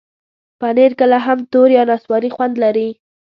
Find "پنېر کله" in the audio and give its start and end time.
0.59-1.17